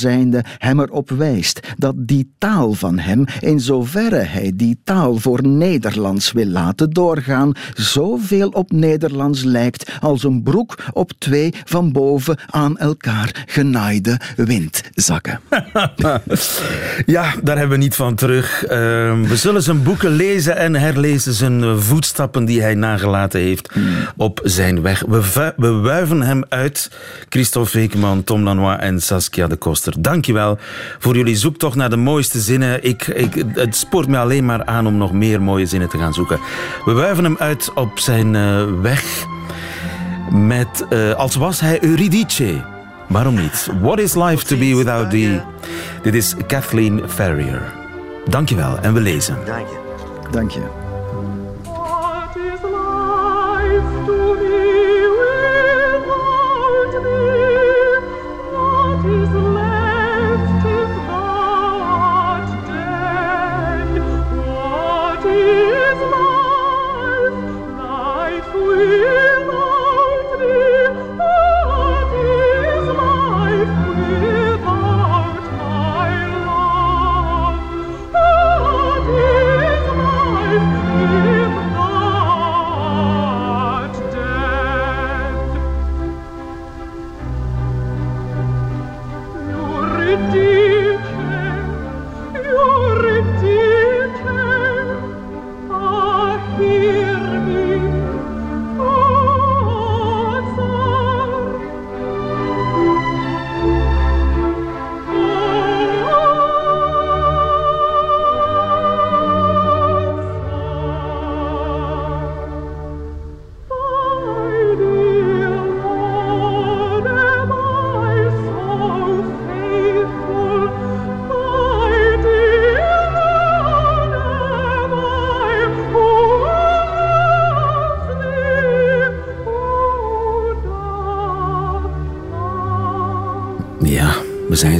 [0.58, 6.32] hem erop wijst dat die taal van hem, in zoverre hij die taal voor Nederlands
[6.32, 12.78] wil laten doorgaan, zoveel op Nederlands lijkt als een broek op twee van boven aan
[12.78, 15.39] elkaar genaaide windzakken.
[17.06, 18.63] ja, daar hebben we niet van terug.
[18.63, 18.70] Uh,
[19.22, 23.96] we zullen zijn boeken lezen en herlezen zijn voetstappen die hij nagelaten heeft hmm.
[24.17, 25.04] op zijn weg.
[25.08, 26.91] We, we wuiven hem uit.
[27.30, 29.94] Christophe Vekeman, Tom Lanois en Saskia de Koster.
[30.00, 30.58] Dank je wel
[31.00, 32.84] voor jullie zoektocht naar de mooiste zinnen.
[32.84, 36.14] Ik, ik, het spoort me alleen maar aan om nog meer mooie zinnen te gaan
[36.14, 36.40] zoeken.
[36.86, 39.26] We wuiven hem uit op zijn uh, weg
[40.32, 42.64] met, uh, als was hij Eurydice.
[43.08, 43.68] Waarom niet?
[43.82, 45.42] What is life to be without thee?
[46.02, 47.62] Dit is Kathleen Ferrier.
[48.30, 49.38] Dankjewel en we lezen.
[49.46, 49.78] Dank je.
[50.32, 50.81] Dank je.
[90.12, 90.51] city.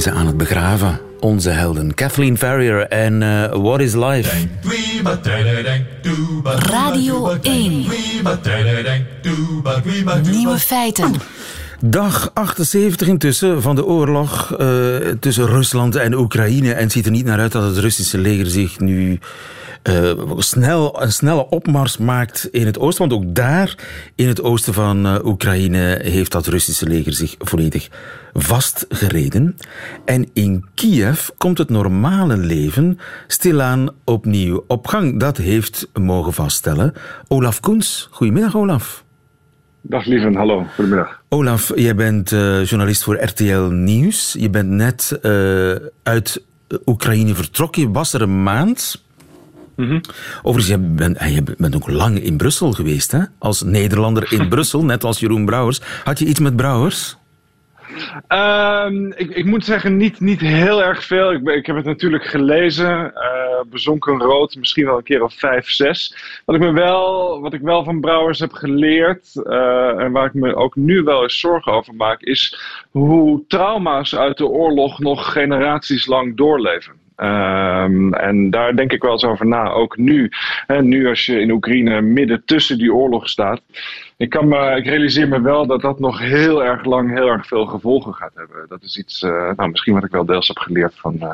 [0.02, 1.00] Zijn ze aan het begraven.
[1.20, 4.48] Onze helden Kathleen Farrier en uh, What is Life.
[6.44, 7.86] Radio 1.
[10.30, 11.14] Nieuwe feiten.
[11.80, 16.72] Dag 78 intussen van de oorlog uh, tussen Rusland en Oekraïne.
[16.72, 19.18] En het ziet er niet naar uit dat het Russische leger zich nu
[19.88, 23.08] uh, snel, een snelle opmars maakt in het oosten.
[23.08, 23.76] Want ook daar,
[24.14, 27.88] in het oosten van uh, Oekraïne, heeft dat Russische leger zich volledig
[28.32, 29.56] vastgereden.
[30.04, 35.20] En in Kiev komt het normale leven stilaan opnieuw op gang.
[35.20, 36.92] Dat heeft mogen vaststellen
[37.28, 38.08] Olaf Koens.
[38.10, 39.04] Goedemiddag, Olaf.
[39.80, 41.22] Dag lieve, hallo, goedemiddag.
[41.28, 44.36] Olaf, jij bent uh, journalist voor RTL Nieuws.
[44.38, 46.42] Je bent net uh, uit
[46.86, 47.82] Oekraïne vertrokken.
[47.82, 49.04] Je was er een maand.
[49.76, 50.00] Mm -hmm.
[50.42, 53.20] Overigens, je bent, je bent ook lang in Brussel geweest, hè?
[53.38, 55.80] Als Nederlander in Brussel, net als Jeroen Brouwers.
[56.04, 57.16] Had je iets met Brouwers?
[58.28, 61.32] Um, ik, ik, moet zeggen, niet, niet heel erg veel.
[61.32, 63.12] Ik, ik heb het natuurlijk gelezen.
[63.14, 66.16] Uh, bezonken rood, misschien wel een keer of vijf, zes.
[66.44, 70.34] Wat ik, me wel, wat ik wel van Brouwers heb geleerd, uh, en waar ik
[70.34, 72.58] me ook nu wel eens zorgen over maak, is
[72.90, 77.01] hoe trauma's uit de oorlog nog generaties lang doorleven.
[77.22, 80.30] Um, en daar denk ik wel eens over na, ook nu.
[80.66, 83.60] Hè, nu als je in Oekraïne midden tussen die oorlog staat.
[84.22, 87.46] Ik, kan me, ik realiseer me wel dat dat nog heel erg lang heel erg
[87.46, 88.66] veel gevolgen gaat hebben.
[88.68, 91.28] Dat is iets, uh, nou, misschien wat ik wel deels heb geleerd van uh,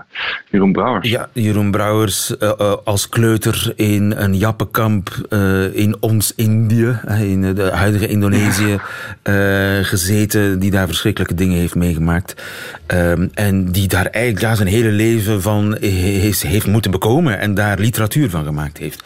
[0.51, 1.11] Jeroen Brouwers.
[1.11, 5.09] Ja, Jeroen Brouwers uh, als kleuter in een jappenkamp
[5.73, 8.79] in ons Indië, in de huidige Indonesië,
[9.23, 9.83] ja.
[9.83, 12.43] gezeten, die daar verschrikkelijke dingen heeft meegemaakt.
[12.95, 17.55] Um, en die daar eigenlijk ja, zijn hele leven van heeft, heeft moeten bekomen en
[17.55, 19.05] daar literatuur van gemaakt heeft.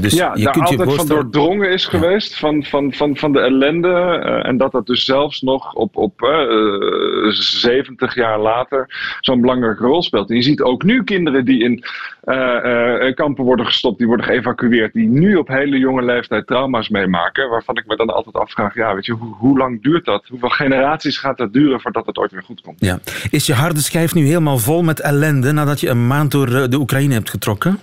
[0.00, 1.90] dus ja, je daar kunt altijd je van doordrongen is ja.
[1.90, 3.88] geweest van, van, van, van de ellende.
[3.88, 8.86] Uh, en dat dat dus zelfs nog op, op uh, 70 jaar later
[9.20, 10.30] zo'n belangrijke rol speelt.
[10.30, 11.84] En je ziet ook nu kinderen die in
[12.24, 17.48] uh, kampen worden gestopt, die worden geëvacueerd, die nu op hele jonge leeftijd trauma's meemaken.
[17.48, 20.26] Waarvan ik me dan altijd afvraag: ja, weet je, hoe, hoe lang duurt dat?
[20.28, 22.80] Hoeveel generaties gaat dat duren voordat het ooit weer goed komt?
[22.80, 22.98] Ja.
[23.30, 26.78] Is je harde schijf nu helemaal vol met ellende nadat je een maand door de
[26.78, 27.78] Oekraïne hebt getrokken?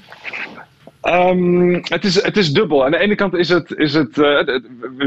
[1.10, 2.86] Um, het, is, het is dubbel.
[2.86, 3.72] Aan de ene kant is het.
[3.72, 4.40] Is het uh,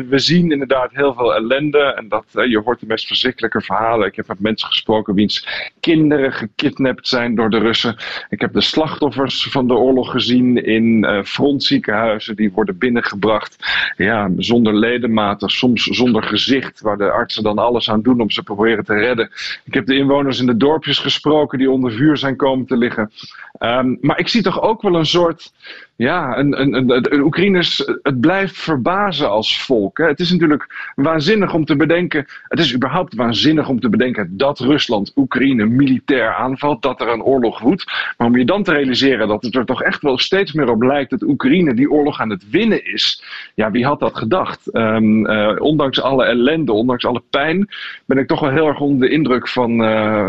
[0.09, 1.79] we, zien inderdaad heel veel ellende.
[1.79, 4.07] En dat, uh, je hoort de meest verschrikkelijke verhalen.
[4.07, 7.97] Ik heb met mensen gesproken wiens kinderen gekidnapt zijn door de Russen.
[8.29, 12.37] Ik heb de slachtoffers van de oorlog gezien in uh, frontziekenhuizen.
[12.37, 13.57] Die worden binnengebracht.
[13.97, 16.81] Ja, zonder ledematen, soms zonder gezicht.
[16.81, 19.31] Waar de artsen dan alles aan doen om ze proberen te redden.
[19.65, 23.11] Ik heb de inwoners in de dorpjes gesproken die onder vuur zijn komen te liggen.
[23.59, 25.53] Um, maar ik zie toch ook wel een soort.
[26.01, 29.99] Ja, een, een, een, een Oekraïners, het blijft verbazen als volk.
[29.99, 30.07] Hè.
[30.07, 32.27] Het is natuurlijk waanzinnig om te bedenken.
[32.49, 36.83] Het is überhaupt waanzinnig om te bedenken dat Rusland Oekraïne militair aanvalt.
[36.83, 38.15] Dat er een oorlog woedt.
[38.17, 40.83] Maar om je dan te realiseren dat het er toch echt wel steeds meer op
[40.83, 43.25] lijkt dat Oekraïne die oorlog aan het winnen is.
[43.55, 44.77] Ja, wie had dat gedacht?
[44.77, 47.69] Um, uh, ondanks alle ellende, ondanks alle pijn,
[48.05, 49.87] ben ik toch wel heel erg onder de indruk van, uh,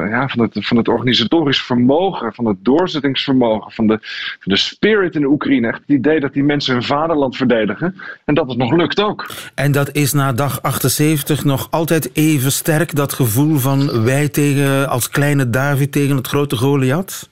[0.10, 3.98] ja, van, het, van het organisatorisch vermogen, van het doorzettingsvermogen, van de,
[4.40, 5.60] van de spirit in de Oekraïne.
[5.64, 7.96] Het idee dat die mensen hun vaderland verdedigen.
[8.26, 9.30] En dat het nog lukt ook.
[9.56, 14.90] En dat is na dag 78 nog altijd even sterk, dat gevoel van wij tegen,
[14.90, 17.30] als kleine David tegen het grote Goliath?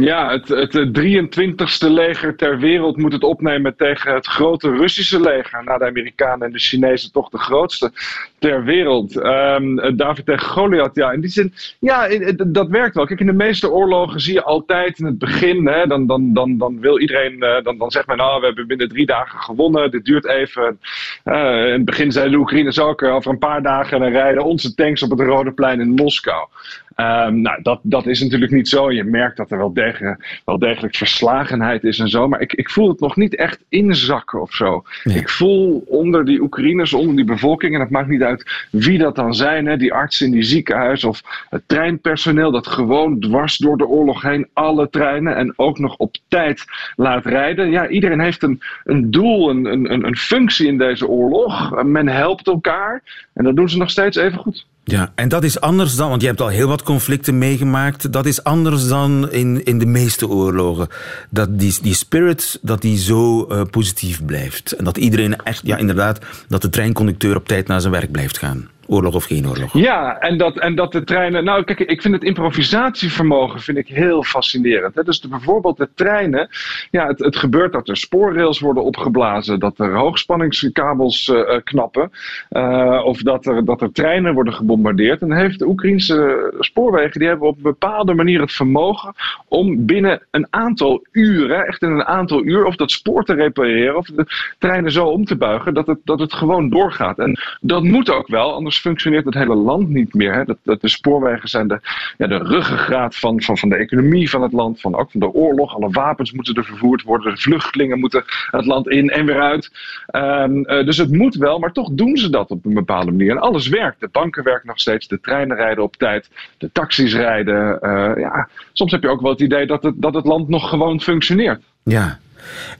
[0.00, 5.64] Ja, het, het 23ste leger ter wereld moet het opnemen tegen het grote Russische leger.
[5.64, 7.92] Na de Amerikanen en de Chinezen toch de grootste
[8.38, 9.16] ter wereld.
[9.16, 12.08] Um, David tegen Goliath, ja, in die zin, ja,
[12.46, 13.06] dat werkt wel.
[13.06, 16.58] Kijk, in de meeste oorlogen zie je altijd in het begin, hè, dan, dan, dan,
[16.58, 19.90] dan wil iedereen, uh, dan, dan zegt men, nou, we hebben binnen drie dagen gewonnen,
[19.90, 20.78] dit duurt even.
[21.24, 25.02] In het begin zeiden de Oekraïners ook, over een paar dagen dan rijden onze tanks
[25.02, 26.48] op het Rode Plein in Moskou.
[26.96, 28.92] Um, nou, dat, dat is natuurlijk niet zo.
[28.92, 32.28] Je merkt dat er wel degelijk, wel degelijk verslagenheid is en zo.
[32.28, 34.82] Maar ik, ik voel het nog niet echt inzakken of zo.
[35.04, 35.16] Nee.
[35.16, 39.16] Ik voel onder die Oekraïners, onder die bevolking, en het maakt niet uit wie dat
[39.16, 43.78] dan zijn, hè, die artsen in die ziekenhuis of het treinpersoneel dat gewoon dwars door
[43.78, 46.64] de oorlog heen alle treinen en ook nog op tijd
[46.96, 47.70] laat rijden.
[47.70, 51.82] Ja, iedereen heeft een, een doel, een, een, een functie in deze oorlog.
[51.82, 53.02] Men helpt elkaar
[53.32, 54.66] en dat doen ze nog steeds even goed.
[54.84, 58.12] Ja, en dat is anders dan, want je hebt al heel wat conflicten meegemaakt.
[58.12, 60.88] Dat is anders dan in, in de meeste oorlogen.
[61.30, 64.72] Dat die, die spirit, dat die zo uh, positief blijft.
[64.72, 66.18] En dat iedereen echt, ja inderdaad,
[66.48, 68.68] dat de treinconducteur op tijd naar zijn werk blijft gaan.
[68.92, 69.72] Oorlog of geen oorlog.
[69.72, 71.44] Ja, en dat, en dat de treinen.
[71.44, 74.94] Nou, kijk, ik vind het improvisatievermogen vind ik heel fascinerend.
[74.94, 75.02] Hè.
[75.02, 76.48] Dus de, bijvoorbeeld de treinen.
[76.90, 82.10] Ja, het, het gebeurt dat er spoorrails worden opgeblazen, dat er hoogspanningskabels uh, knappen,
[82.50, 85.22] uh, of dat er, dat er treinen worden gebombardeerd.
[85.22, 89.14] En heeft de Oekraïnse spoorwegen die hebben op een bepaalde manier het vermogen
[89.48, 93.96] om binnen een aantal uren, echt in een aantal uur, of dat spoor te repareren,
[93.96, 94.26] of de
[94.58, 97.18] treinen zo om te buigen dat het, dat het gewoon doorgaat.
[97.18, 100.34] En dat moet ook wel, anders functioneert het hele land niet meer.
[100.34, 100.44] Hè.
[100.44, 101.80] Dat, dat de spoorwegen zijn de,
[102.18, 105.32] ja, de ruggengraat van, van, van de economie van het land, van, ook van de
[105.32, 105.74] oorlog.
[105.74, 109.70] Alle wapens moeten er vervoerd worden, de vluchtelingen moeten het land in en weer uit.
[110.16, 113.30] Um, uh, dus het moet wel, maar toch doen ze dat op een bepaalde manier.
[113.30, 114.00] En alles werkt.
[114.00, 117.78] De banken werken nog steeds, de treinen rijden op tijd, de taxis rijden.
[117.82, 120.68] Uh, ja, soms heb je ook wel het idee dat het, dat het land nog
[120.68, 121.62] gewoon functioneert.
[121.84, 122.18] Ja,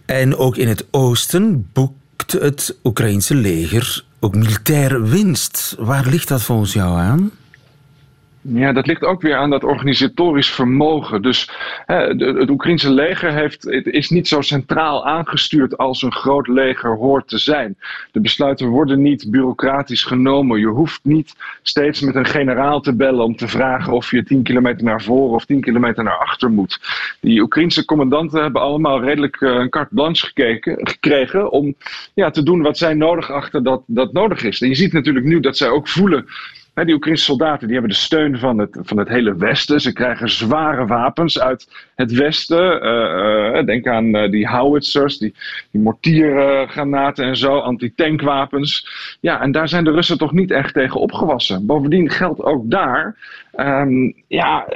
[0.06, 5.76] en ook in het oosten boekt het Oekraïnse leger ook militaire winst.
[5.78, 7.30] Waar ligt dat volgens jou aan?
[8.44, 11.22] Ja, dat ligt ook weer aan dat organisatorisch vermogen.
[11.22, 11.50] Dus
[11.86, 16.96] hè, het Oekraïnse leger heeft, het is niet zo centraal aangestuurd als een groot leger
[16.96, 17.76] hoort te zijn.
[18.12, 20.60] De besluiten worden niet bureaucratisch genomen.
[20.60, 24.42] Je hoeft niet steeds met een generaal te bellen om te vragen of je 10
[24.42, 26.80] kilometer naar voren of 10 kilometer naar achter moet.
[27.20, 31.74] Die Oekraïnse commandanten hebben allemaal redelijk uh, een carte blanche gekeken, gekregen om
[32.14, 34.60] ja, te doen wat zij nodig achten dat, dat nodig is.
[34.60, 36.26] En je ziet natuurlijk nu dat zij ook voelen
[36.74, 39.80] die Oekraïnse soldaten die hebben de steun van het, van het hele Westen.
[39.80, 42.84] Ze krijgen zware wapens uit het Westen.
[42.84, 45.34] Uh, uh, denk aan die howitzers, die,
[45.70, 48.86] die mortiergranaten en zo, antitankwapens.
[49.20, 51.66] Ja, en daar zijn de Russen toch niet echt tegen opgewassen.
[51.66, 53.16] Bovendien geldt ook daar
[53.56, 54.66] Um, ja,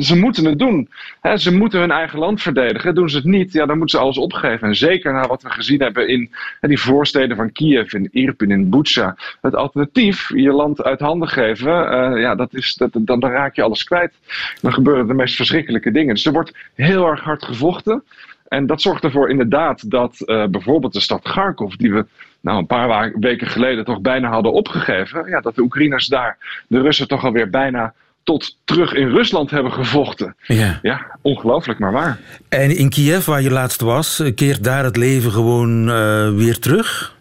[0.00, 0.88] ze moeten het doen.
[1.34, 2.94] Ze moeten hun eigen land verdedigen.
[2.94, 4.68] Doen ze het niet, ja, dan moeten ze alles opgeven.
[4.68, 8.70] En zeker na wat we gezien hebben in die voorsteden van Kiev, in Irpin, in
[8.70, 9.16] Butsja.
[9.40, 13.54] Het alternatief, je land uit handen geven, uh, ja, dat is, dat, dan, dan raak
[13.54, 14.12] je alles kwijt.
[14.60, 16.14] Dan gebeuren de meest verschrikkelijke dingen.
[16.14, 18.02] Dus er wordt heel erg hard gevochten.
[18.48, 22.06] En dat zorgt ervoor inderdaad dat uh, bijvoorbeeld de stad Kharkov, die we
[22.40, 26.80] nou, een paar weken geleden toch bijna hadden opgegeven, ja, dat de Oekraïners daar de
[26.80, 30.36] Russen toch alweer bijna tot terug in Rusland hebben gevochten.
[30.46, 32.18] Ja, ja ongelooflijk, maar waar.
[32.48, 37.16] En in Kiev, waar je laatst was, keert daar het leven gewoon uh, weer terug?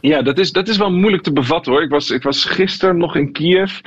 [0.00, 1.82] Ja, dat is, dat is wel moeilijk te bevatten hoor.
[1.82, 3.80] Ik was, ik was gisteren nog in Kiev.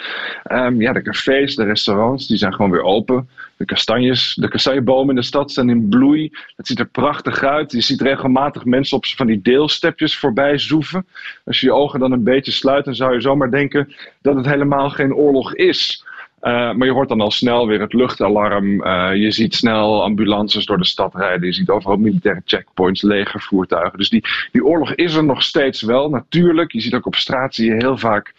[0.52, 3.30] Um, ja, de cafés, de restaurants, die zijn gewoon weer open.
[3.58, 6.32] De kastanjes, de kastanjebomen in de stad zijn in bloei.
[6.56, 7.72] Het ziet er prachtig uit.
[7.72, 11.06] Je ziet regelmatig mensen op van die deelstepjes voorbij zoeven.
[11.46, 14.46] Als je je ogen dan een beetje sluit, dan zou je zomaar denken dat het
[14.46, 16.06] helemaal geen oorlog is.
[16.46, 18.86] Uh, maar je hoort dan al snel weer het luchtalarm.
[18.86, 21.48] Uh, je ziet snel ambulances door de stad rijden.
[21.48, 23.98] Je ziet overal militaire checkpoints, legervoertuigen.
[23.98, 26.72] Dus die, die oorlog is er nog steeds wel, natuurlijk.
[26.72, 28.34] Je ziet ook op straat zie je heel vaak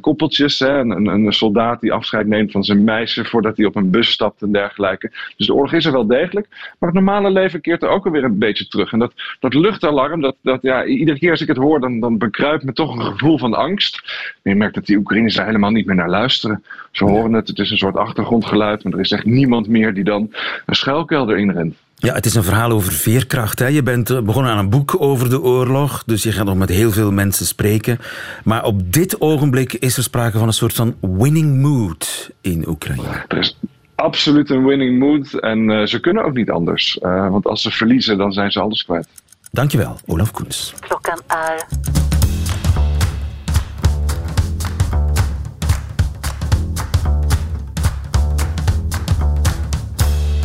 [0.00, 0.58] koppeltjes.
[0.58, 0.78] Hè?
[0.78, 4.42] Een, een, soldaat die afscheid neemt van zijn meisje voordat hij op een bus stapt
[4.42, 5.10] en dergelijke.
[5.36, 6.46] Dus de oorlog is er wel degelijk.
[6.50, 8.92] Maar het normale leven keert er ook alweer een beetje terug.
[8.92, 12.18] En dat, dat luchtalarm, dat, dat, ja, iedere keer als ik het hoor, dan, dan
[12.18, 14.02] bekruipt me toch een gevoel van angst.
[14.42, 16.64] En je merkt dat die Oekraïners daar helemaal niet meer naar luisteren.
[16.90, 20.04] Ze horen het, het is een soort achtergrondgeluid, maar er is echt niemand meer die
[20.04, 20.34] dan
[20.66, 21.76] een schuilkelder inrent.
[22.02, 23.58] Ja, het is een verhaal over veerkracht.
[23.58, 23.66] Hè.
[23.66, 26.68] Je bent eh, begonnen aan een boek over de oorlog, dus je gaat nog met
[26.68, 27.98] heel veel mensen spreken.
[28.44, 33.24] Maar op dit ogenblik is er sprake van een soort van winning mood in Oekraïne.
[33.28, 33.58] Er is
[33.94, 36.98] absoluut een winning mood en uh, ze kunnen ook niet anders.
[37.02, 39.08] Uh, want als ze verliezen, dan zijn ze alles kwijt.
[39.50, 40.74] Dankjewel, Olaf Koens.
[40.80, 41.66] Klokkan är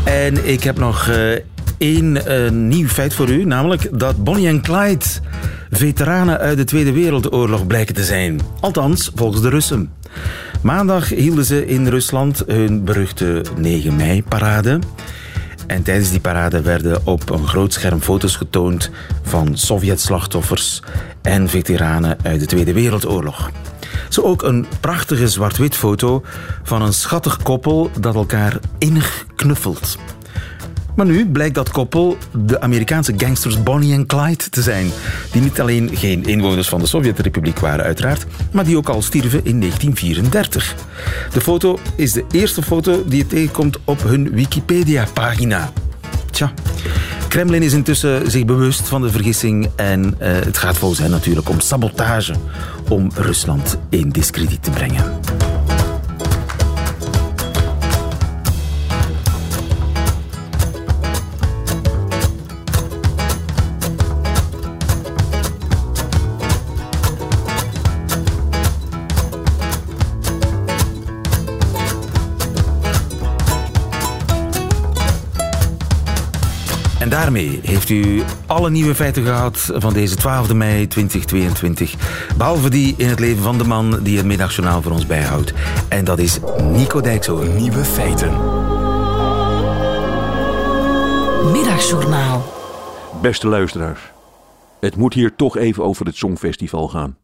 [0.08, 1.32] En ik heb nog uh,
[1.78, 5.06] één uh, nieuw feit voor u, namelijk dat Bonnie en Clyde
[5.70, 8.40] veteranen uit de Tweede Wereldoorlog blijken te zijn.
[8.60, 9.92] Althans, volgens de Russen.
[10.62, 14.80] Maandag hielden ze in Rusland hun beruchte 9 mei-parade.
[15.68, 18.90] En tijdens die parade werden op een groot scherm foto's getoond
[19.22, 20.82] van Sovjet-slachtoffers
[21.22, 23.52] en veteranen uit de Tweede Wereldoorlog.
[24.10, 26.24] Zo ook een prachtige zwart-wit foto
[26.64, 29.98] van een schattig koppel dat elkaar innig knuffelt.
[30.98, 34.92] Maar nu blijkt dat koppel de Amerikaanse gangsters Bonnie en Clyde te zijn.
[35.32, 39.46] Die niet alleen geen inwoners van de Sovjetrepubliek waren, uiteraard, maar die ook al stierven
[39.46, 40.76] in 1934.
[41.34, 45.72] De foto is de eerste foto die je tegenkomt op hun Wikipedia-pagina.
[46.32, 46.54] Tja.
[47.28, 51.50] Kremlin is intussen zich bewust van de vergissing en uh, het gaat volgens hen natuurlijk
[51.50, 52.34] om sabotage
[52.90, 55.20] om Rusland in discrediet te brengen.
[77.24, 81.96] Daarmee heeft u alle nieuwe feiten gehad van deze 12 mei 2022.
[82.38, 85.54] Behalve die in het leven van de man die het middagjournaal voor ons bijhoudt.
[85.90, 86.40] En dat is
[86.72, 87.56] Nico Dijkshoorn.
[87.56, 88.32] Nieuwe feiten.
[91.52, 92.54] Middagjournaal.
[93.22, 94.02] Beste luisteraars,
[94.80, 97.18] het moet hier toch even over het Songfestival gaan.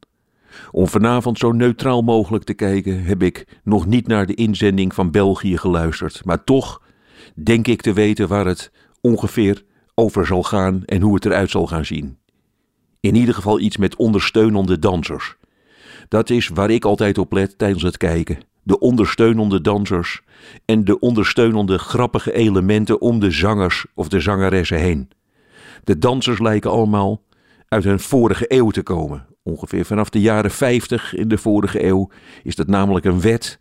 [0.71, 5.11] Om vanavond zo neutraal mogelijk te kijken, heb ik nog niet naar de inzending van
[5.11, 6.25] België geluisterd.
[6.25, 6.81] Maar toch
[7.35, 8.71] denk ik te weten waar het
[9.01, 9.63] ongeveer
[9.95, 12.17] over zal gaan en hoe het eruit zal gaan zien.
[12.99, 15.35] In ieder geval iets met ondersteunende dansers.
[16.07, 18.37] Dat is waar ik altijd op let tijdens het kijken.
[18.63, 20.21] De ondersteunende dansers
[20.65, 25.09] en de ondersteunende grappige elementen om de zangers of de zangeressen heen.
[25.83, 27.21] De dansers lijken allemaal
[27.67, 29.25] uit hun vorige eeuw te komen.
[29.43, 32.09] Ongeveer vanaf de jaren 50 in de vorige eeuw
[32.43, 33.59] is dat namelijk een wet.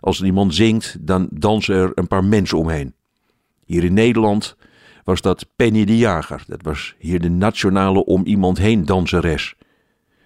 [0.00, 2.94] Als iemand zingt, dan dansen er een paar mensen omheen.
[3.64, 4.56] Hier in Nederland
[5.04, 6.44] was dat Penny de Jager.
[6.46, 9.54] Dat was hier de nationale om iemand heen danseres.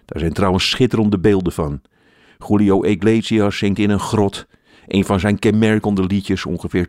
[0.05, 1.81] Daar zijn trouwens schitterende beelden van.
[2.47, 4.47] Julio Iglesias zingt in een grot.
[4.87, 6.87] Een van zijn kenmerkende liedjes, ongeveer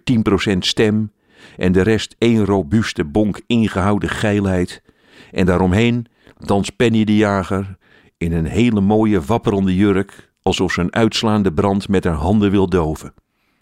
[0.53, 1.13] 10% stem.
[1.57, 4.83] En de rest één robuuste bonk ingehouden geilheid.
[5.31, 6.07] En daaromheen
[6.39, 7.79] danst Penny de Jager
[8.17, 12.69] in een hele mooie wapperende jurk, alsof ze een uitslaande brand met haar handen wil
[12.69, 13.15] doven.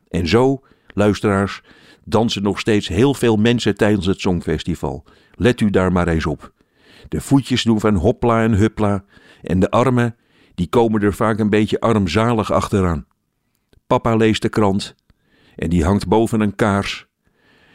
[0.09, 0.61] En zo,
[0.99, 1.63] luisteraars,
[2.05, 5.05] dansen nog steeds heel veel mensen tijdens het Songfestival.
[5.35, 6.53] Let u daar maar eens op.
[7.09, 9.05] De voetjes doen van hopla en huppla
[9.43, 10.17] en de armen,
[10.55, 13.07] die komen er vaak een beetje armzalig achteraan.
[13.87, 14.95] Papa leest de krant
[15.57, 17.07] en die hangt boven een kaars.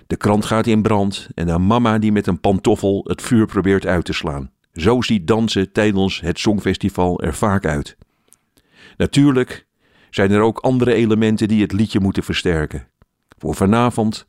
[0.07, 3.85] De krant gaat in brand en dan mama die met een pantoffel het vuur probeert
[3.85, 4.51] uit te slaan.
[4.73, 7.97] Zo ziet dansen tijdens het Songfestival er vaak uit.
[8.97, 9.67] Natuurlijk
[10.09, 12.87] zijn er ook andere elementen die het liedje moeten versterken.
[13.43, 14.27] Voor vanavond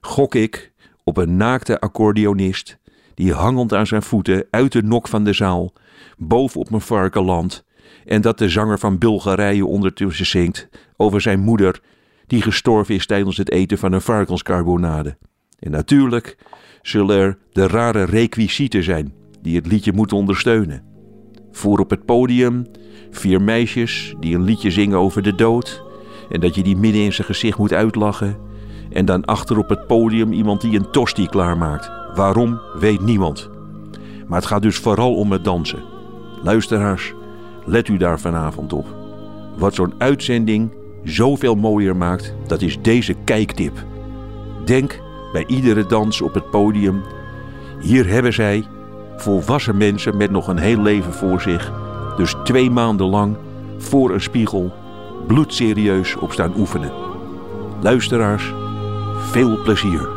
[0.00, 0.72] gok ik
[1.04, 2.78] op een naakte accordeonist
[3.14, 5.72] die hangend aan zijn voeten uit de nok van de zaal
[6.18, 7.64] boven op mijn varken landt
[8.04, 11.80] en dat de zanger van Bulgarije ondertussen zingt over zijn moeder
[12.26, 15.18] die gestorven is tijdens het eten van een varkenscarbonade.
[15.58, 16.36] En natuurlijk
[16.82, 20.84] zullen er de rare requisieten zijn die het liedje moeten ondersteunen.
[21.50, 22.66] Voor op het podium
[23.10, 25.84] vier meisjes die een liedje zingen over de dood
[26.30, 28.45] en dat je die midden in zijn gezicht moet uitlachen.
[28.96, 31.90] En dan achter op het podium iemand die een tosti klaarmaakt.
[32.14, 33.50] Waarom, weet niemand.
[34.26, 35.82] Maar het gaat dus vooral om het dansen.
[36.42, 37.14] Luisteraars,
[37.64, 38.86] let u daar vanavond op.
[39.56, 40.70] Wat zo'n uitzending
[41.04, 43.84] zoveel mooier maakt, dat is deze kijktip.
[44.64, 45.00] Denk
[45.32, 47.02] bij iedere dans op het podium:
[47.80, 48.64] hier hebben zij,
[49.16, 51.72] volwassen mensen met nog een heel leven voor zich,
[52.16, 53.36] dus twee maanden lang
[53.78, 54.72] voor een spiegel
[55.26, 56.92] bloedserieus op staan oefenen.
[57.80, 58.52] Luisteraars,
[59.26, 60.08] veel plezier.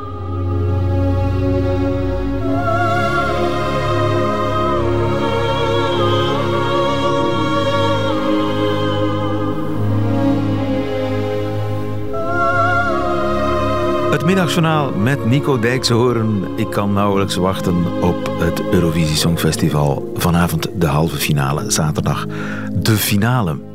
[14.11, 16.43] Het middagjournaal met Nico Dijkshoorn.
[16.55, 20.11] Ik kan nauwelijks wachten op het Eurovisie Songfestival.
[20.15, 22.25] Vanavond de halve finale, zaterdag
[22.73, 23.68] de finale.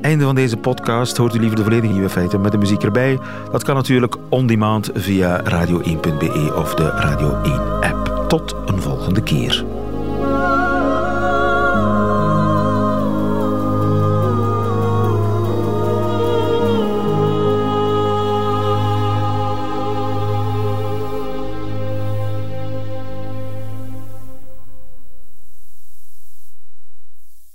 [0.00, 1.16] Einde van deze podcast.
[1.16, 3.18] Hoort u liever de volledige nieuwe feiten met de muziek erbij?
[3.50, 8.24] Dat kan natuurlijk on demand via radio1.be of de Radio 1 app.
[8.28, 9.77] Tot een volgende keer.